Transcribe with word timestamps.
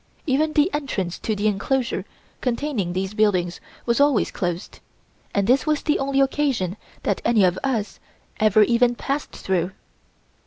Even 0.25 0.53
the 0.53 0.73
entrance 0.73 1.19
to 1.19 1.35
the 1.35 1.45
enclosure 1.45 2.05
containing 2.41 2.93
these 2.93 3.13
buildings 3.13 3.61
was 3.85 4.01
always 4.01 4.31
closed, 4.31 4.79
and 5.31 5.45
this 5.45 5.67
was 5.67 5.83
the 5.83 5.99
only 5.99 6.19
occasion 6.21 6.75
that 7.03 7.21
any 7.23 7.43
of 7.43 7.59
us 7.63 7.99
ever 8.39 8.63
even 8.63 8.95
passed 8.95 9.31
through. 9.33 9.69